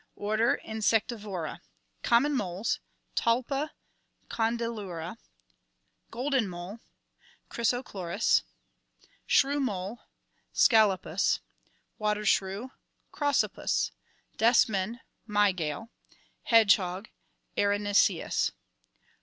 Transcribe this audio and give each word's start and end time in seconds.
Order 0.15 0.59
Insectivora. 0.65 1.59
Common 2.01 2.33
moles 2.35 2.79
(Talpa, 3.15 3.69
Condylura). 4.31 5.17
Golden 6.09 6.47
mole 6.47 6.79
(Chrysochloris). 7.51 8.41
Shrew 9.27 9.59
mole 9.59 9.99
(Scalopus). 10.55 11.39
Water 11.99 12.25
shrew 12.25 12.71
(Crossopus), 13.13 13.91
Desman 14.39 15.01
(My 15.27 15.51
gale). 15.51 15.91
Hedgehog 16.45 17.07
(Erinaceus). 17.55 18.53